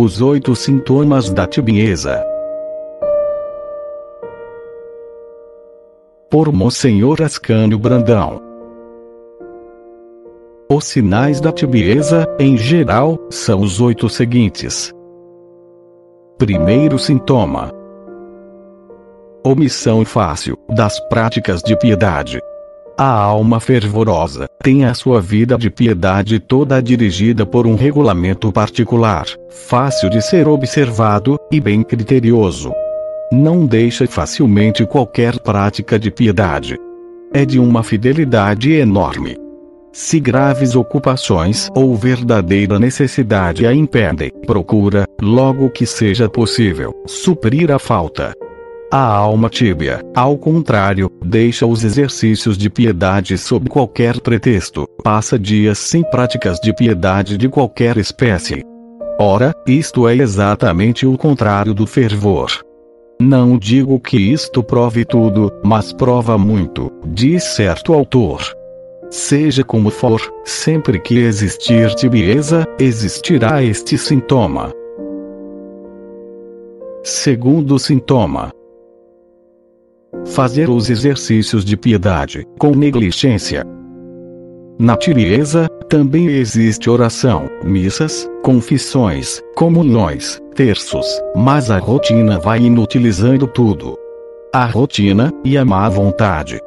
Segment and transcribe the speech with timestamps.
[0.00, 2.24] Os oito sintomas da tibieza.
[6.30, 8.40] Por Monsenhor Ascânio Brandão.
[10.70, 14.94] Os sinais da tibieza, em geral, são os oito seguintes.
[16.36, 17.77] Primeiro sintoma:
[19.48, 22.38] omissão fácil das práticas de piedade.
[22.96, 29.24] A alma fervorosa tem a sua vida de piedade toda dirigida por um regulamento particular,
[29.48, 32.72] fácil de ser observado e bem criterioso.
[33.32, 36.76] Não deixa facilmente qualquer prática de piedade.
[37.32, 39.36] É de uma fidelidade enorme.
[39.92, 47.78] Se graves ocupações ou verdadeira necessidade a impedem, procura, logo que seja possível, suprir a
[47.78, 48.34] falta.
[48.90, 55.76] A alma tíbia, ao contrário, deixa os exercícios de piedade sob qualquer pretexto, passa dias
[55.76, 58.64] sem práticas de piedade de qualquer espécie.
[59.20, 62.50] Ora, isto é exatamente o contrário do fervor.
[63.20, 68.40] Não digo que isto prove tudo, mas prova muito, diz certo autor.
[69.10, 74.72] Seja como for, sempre que existir tibieza, existirá este sintoma.
[77.02, 78.50] Segundo sintoma:
[80.28, 83.64] fazer os exercícios de piedade, com negligência.
[84.78, 93.98] Na tibieza, também existe oração, missas, confissões, comunhões, terços, mas a rotina vai inutilizando tudo.
[94.52, 96.60] A rotina, e a má vontade.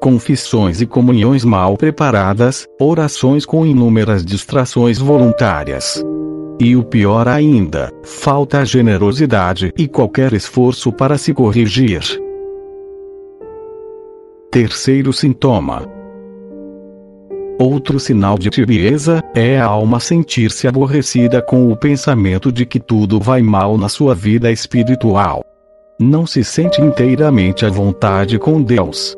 [0.00, 6.02] Confissões e comunhões mal preparadas, orações com inúmeras distrações voluntárias.
[6.58, 12.00] E o pior ainda, falta generosidade e qualquer esforço para se corrigir.
[14.52, 15.86] Terceiro sintoma.
[17.56, 23.20] Outro sinal de tibieza é a alma sentir-se aborrecida com o pensamento de que tudo
[23.20, 25.44] vai mal na sua vida espiritual.
[26.00, 29.14] Não se sente inteiramente à vontade com Deus.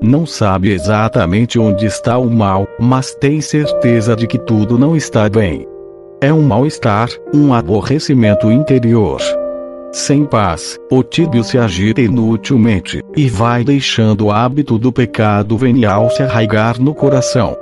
[0.00, 5.28] Não sabe exatamente onde está o mal, mas tem certeza de que tudo não está
[5.28, 5.68] bem.
[6.22, 9.20] É um mal-estar, um aborrecimento interior.
[9.92, 16.08] Sem paz, o tíbio se agita inutilmente, e vai deixando o hábito do pecado venial
[16.10, 17.56] se arraigar no coração.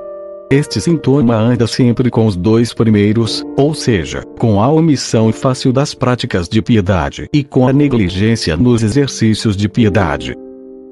[0.51, 5.95] Este sintoma anda sempre com os dois primeiros, ou seja, com a omissão fácil das
[5.95, 10.37] práticas de piedade e com a negligência nos exercícios de piedade.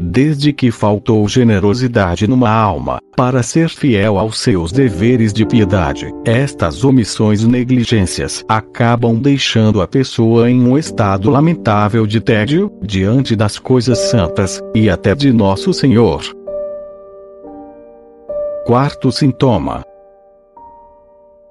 [0.00, 6.84] Desde que faltou generosidade numa alma, para ser fiel aos seus deveres de piedade, estas
[6.84, 13.58] omissões e negligências acabam deixando a pessoa em um estado lamentável de tédio, diante das
[13.58, 16.22] coisas santas, e até de Nosso Senhor.
[18.66, 19.82] Quarto sintoma.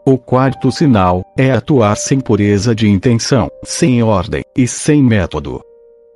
[0.06, 5.62] O quarto sinal é atuar sem pureza de intenção, sem ordem e sem método.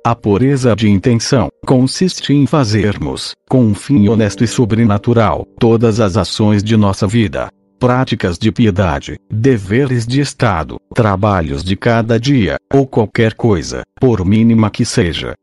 [0.02, 6.16] A pureza de intenção consiste em fazermos, com um fim honesto e sobrenatural, todas as
[6.16, 12.86] ações de nossa vida, práticas de piedade, deveres de Estado, trabalhos de cada dia, ou
[12.86, 15.34] qualquer coisa, por mínima que seja.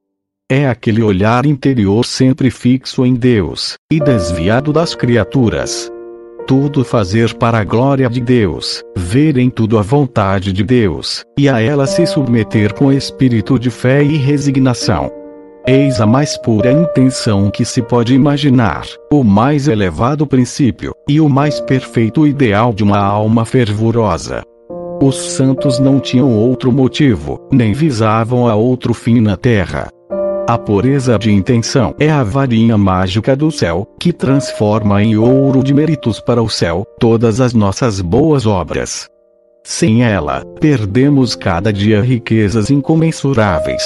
[0.50, 5.92] É aquele olhar interior sempre fixo em Deus, e desviado das criaturas,
[6.48, 11.50] tudo fazer para a glória de Deus, ver em tudo a vontade de Deus, e
[11.50, 15.12] a ela se submeter com espírito de fé e resignação.
[15.68, 21.28] Eis a mais pura intenção que se pode imaginar, o mais elevado princípio, e o
[21.28, 24.42] mais perfeito ideal de uma alma fervorosa.
[25.02, 29.90] Os santos não tinham outro motivo, nem visavam a outro fim na terra,
[30.48, 35.74] a pureza de intenção é a varinha mágica do céu, que transforma em ouro de
[35.74, 39.10] méritos para o céu todas as nossas boas obras.
[39.62, 43.84] Sem ela, perdemos cada dia riquezas incomensuráveis.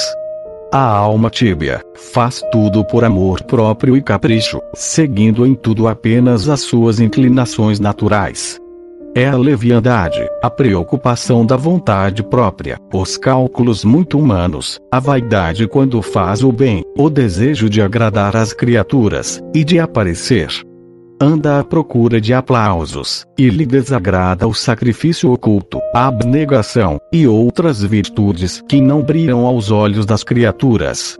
[0.71, 6.61] A alma tíbia faz tudo por amor próprio e capricho, seguindo em tudo apenas as
[6.61, 8.60] suas inclinações naturais.
[9.13, 16.01] É a leviandade, a preocupação da vontade própria, os cálculos muito humanos, a vaidade quando
[16.01, 20.47] faz o bem, o desejo de agradar as criaturas, e de aparecer.
[21.19, 27.83] Anda à procura de aplausos, e lhe desagrada o sacrifício oculto, a abnegação, e outras
[27.83, 31.17] virtudes que não brilham aos olhos das criaturas.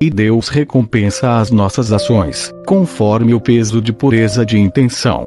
[0.00, 5.26] E Deus recompensa as nossas ações, conforme o peso de pureza de intenção.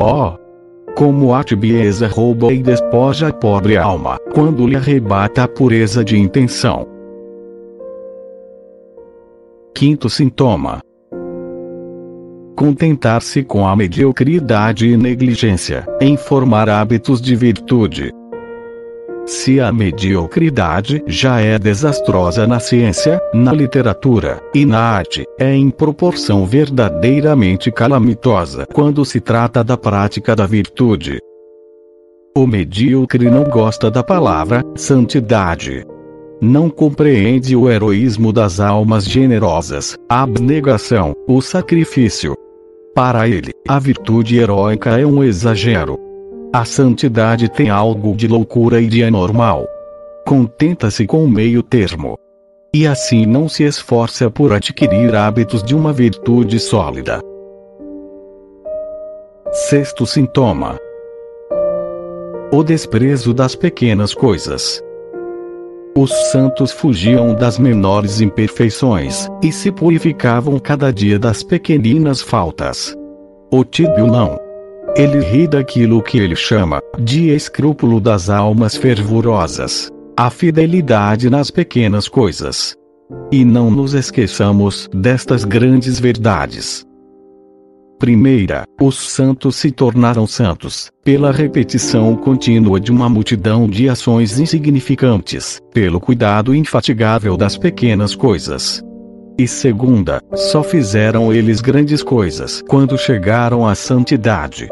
[0.00, 0.36] Oh!
[0.96, 6.18] Como a tibieza rouba e despoja a pobre alma, quando lhe arrebata a pureza de
[6.18, 6.86] intenção.
[9.74, 10.80] Quinto sintoma:
[12.56, 18.12] contentar-se com a mediocridade e negligência em formar hábitos de virtude.
[19.28, 25.68] Se a mediocridade já é desastrosa na ciência, na literatura e na arte, é em
[25.68, 31.18] proporção verdadeiramente calamitosa quando se trata da prática da virtude.
[32.34, 35.84] O medíocre não gosta da palavra santidade.
[36.40, 42.34] Não compreende o heroísmo das almas generosas, a abnegação, o sacrifício.
[42.94, 46.07] Para ele, a virtude heróica é um exagero.
[46.52, 49.66] A santidade tem algo de loucura e de anormal.
[50.26, 52.18] Contenta-se com o meio termo.
[52.74, 57.20] E assim não se esforça por adquirir hábitos de uma virtude sólida.
[59.52, 60.78] Sexto sintoma:
[62.50, 64.82] o desprezo das pequenas coisas.
[65.94, 72.96] Os santos fugiam das menores imperfeições, e se purificavam cada dia das pequeninas faltas.
[73.50, 74.47] O tíbio não.
[74.98, 79.88] Ele ri daquilo que ele chama de escrúpulo das almas fervorosas.
[80.16, 82.74] A fidelidade nas pequenas coisas.
[83.30, 86.84] E não nos esqueçamos destas grandes verdades.
[88.00, 95.60] Primeira, os santos se tornaram santos, pela repetição contínua de uma multidão de ações insignificantes,
[95.72, 98.82] pelo cuidado infatigável das pequenas coisas.
[99.38, 104.68] E segunda, só fizeram eles grandes coisas quando chegaram à santidade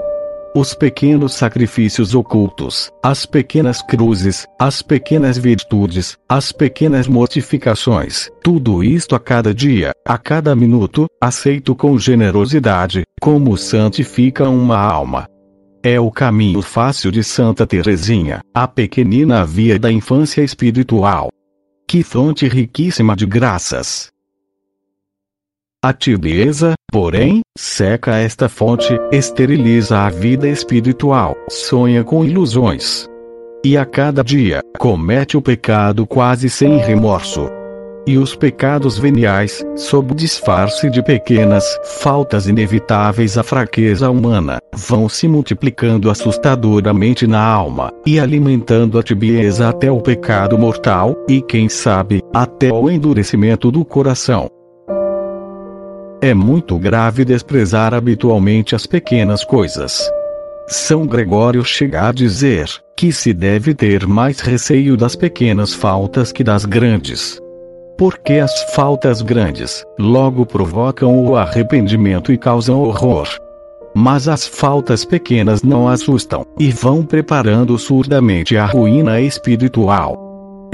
[0.57, 9.15] os pequenos sacrifícios ocultos, as pequenas cruzes, as pequenas virtudes, as pequenas mortificações, tudo isto
[9.15, 15.29] a cada dia, a cada minuto, aceito com generosidade, como santifica uma alma.
[15.83, 21.29] É o caminho fácil de Santa Teresinha, a pequenina via da infância espiritual.
[21.87, 24.09] Que fonte riquíssima de graças!
[25.85, 33.07] A tibieza, porém, seca esta fonte, esteriliza a vida espiritual, sonha com ilusões.
[33.63, 37.51] E a cada dia, comete o pecado quase sem remorso.
[38.07, 41.67] E os pecados veniais, sob disfarce de pequenas
[42.01, 49.69] faltas inevitáveis à fraqueza humana, vão se multiplicando assustadoramente na alma, e alimentando a tibieza
[49.69, 54.56] até o pecado mortal, e quem sabe, até o endurecimento do coração.
[56.21, 60.11] É muito grave desprezar habitualmente as pequenas coisas.
[60.67, 66.43] São Gregório chega a dizer que se deve ter mais receio das pequenas faltas que
[66.43, 67.39] das grandes.
[67.99, 73.29] Porque as faltas grandes logo provocam o arrependimento e causam horror.
[73.95, 80.26] Mas as faltas pequenas não assustam e vão preparando surdamente a ruína espiritual.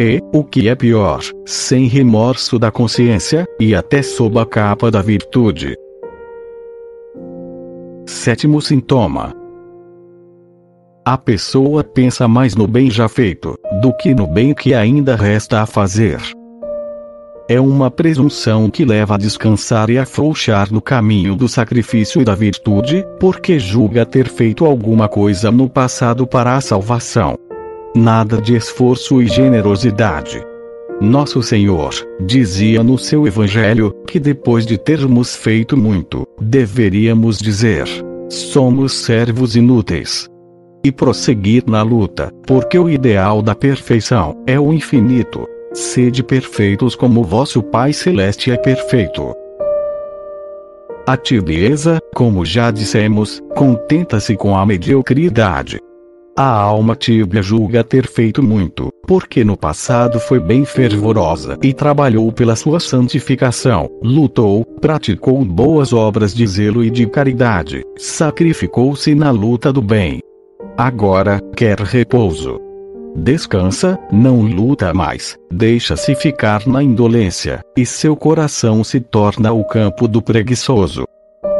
[0.04, 5.00] E, o que é pior, sem remorso da consciência, e até sob a capa da
[5.00, 5.76] virtude.
[8.04, 9.32] Sétimo sintoma:
[11.04, 15.60] a pessoa pensa mais no bem já feito, do que no bem que ainda resta
[15.60, 16.18] a fazer.
[17.48, 22.34] É uma presunção que leva a descansar e afrouxar no caminho do sacrifício e da
[22.34, 27.36] virtude, porque julga ter feito alguma coisa no passado para a salvação.
[27.94, 30.42] Nada de esforço e generosidade.
[30.98, 31.92] Nosso Senhor
[32.24, 37.86] dizia no seu Evangelho que depois de termos feito muito, deveríamos dizer:
[38.30, 40.26] somos servos inúteis.
[40.82, 45.46] E prosseguir na luta, porque o ideal da perfeição é o infinito.
[45.74, 49.34] Sede perfeitos como vosso Pai Celeste é perfeito.
[51.06, 55.78] A tibieza, como já dissemos, contenta-se com a mediocridade,
[56.36, 62.32] a alma tíbia julga ter feito muito, porque no passado foi bem fervorosa e trabalhou
[62.32, 69.72] pela sua santificação, lutou, praticou boas obras de zelo e de caridade, sacrificou-se na luta
[69.72, 70.20] do bem.
[70.76, 72.58] Agora, quer repouso.
[73.14, 80.08] Descansa, não luta mais, deixa-se ficar na indolência, e seu coração se torna o campo
[80.08, 81.04] do preguiçoso.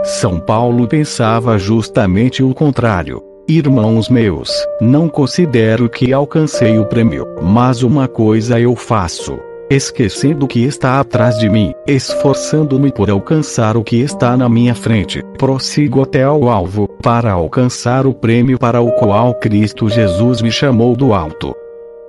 [0.03, 3.32] São Paulo pensava justamente o contrário.
[3.49, 9.37] Irmãos meus, não considero que alcancei o prêmio, mas uma coisa eu faço.
[9.69, 14.77] Esquecendo o que está atrás de mim, esforçando-me por alcançar o que está na minha
[14.77, 20.53] frente, prossigo até ao alvo, para alcançar o prêmio para o qual Cristo Jesus me
[20.53, 21.53] chamou do alto.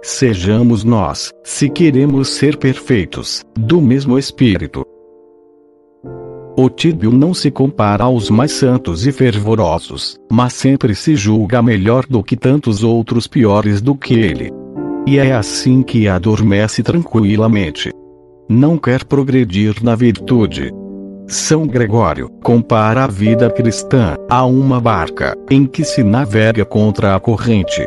[0.04, 4.86] Sejamos nós, se queremos ser perfeitos, do mesmo Espírito,
[6.56, 12.06] o tíbio não se compara aos mais santos e fervorosos, mas sempre se julga melhor
[12.06, 14.52] do que tantos outros piores do que ele.
[15.06, 17.92] E é assim que adormece tranquilamente.
[18.48, 20.72] não quer progredir na virtude.
[21.28, 27.20] São Gregório compara a vida cristã a uma barca em que se navega contra a
[27.20, 27.82] corrente.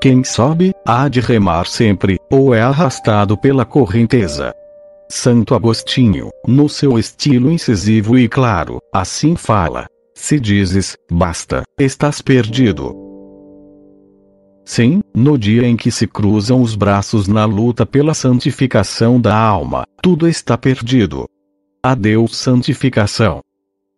[0.00, 4.54] Quem sobe, há de remar sempre, ou é arrastado pela correnteza.
[5.08, 12.94] Santo Agostinho, no seu estilo incisivo e claro, assim fala: Se dizes, basta, estás perdido.
[14.64, 19.84] Sim, no dia em que se cruzam os braços na luta pela santificação da alma,
[20.02, 21.24] tudo está perdido.
[21.80, 23.40] Adeus santificação.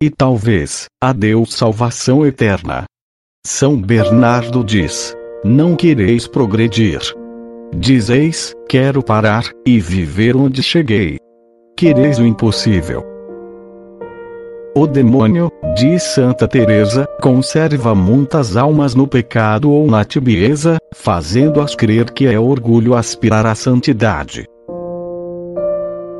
[0.00, 2.84] E talvez, adeus salvação eterna.
[3.46, 7.00] São Bernardo diz: Não quereis progredir.
[7.76, 11.18] Dizeis, quero parar, e viver onde cheguei.
[11.76, 13.04] Quereis o impossível.
[14.75, 22.10] O demônio, diz Santa Teresa, conserva muitas almas no pecado ou na tibieza, fazendo-as crer
[22.10, 24.46] que é orgulho aspirar à santidade.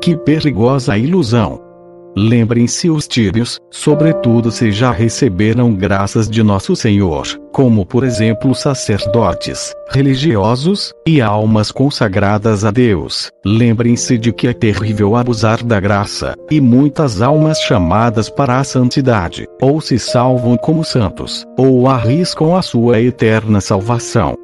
[0.01, 1.68] Que perigosa ilusão!
[2.15, 9.73] Lembrem-se os tíbios, sobretudo se já receberam graças de Nosso Senhor, como por exemplo sacerdotes,
[9.91, 13.29] religiosos, e almas consagradas a Deus.
[13.45, 19.47] Lembrem-se de que é terrível abusar da graça, e muitas almas chamadas para a santidade,
[19.61, 24.35] ou se salvam como santos, ou arriscam a sua eterna salvação.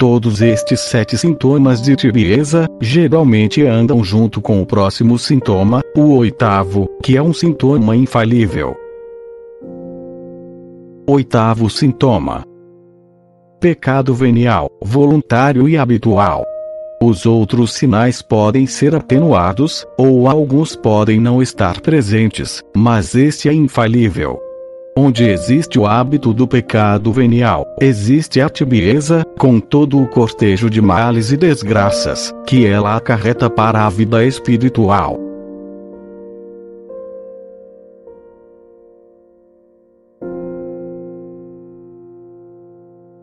[0.00, 6.88] Todos estes sete sintomas de tibieza, geralmente andam junto com o próximo sintoma, o oitavo,
[7.02, 8.74] que é um sintoma infalível.
[11.06, 12.46] Oitavo sintoma:
[13.60, 16.46] pecado venial, voluntário e habitual.
[17.02, 23.52] Os outros sinais podem ser atenuados, ou alguns podem não estar presentes, mas este é
[23.52, 24.40] infalível.
[24.96, 30.80] Onde existe o hábito do pecado venial, existe a tibieza, com todo o cortejo de
[30.80, 35.16] males e desgraças, que ela acarreta para a vida espiritual.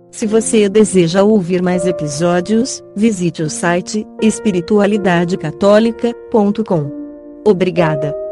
[0.10, 6.92] Se você deseja ouvir mais episódios, visite o site espiritualidadecatólica.com.
[7.46, 8.27] Obrigada.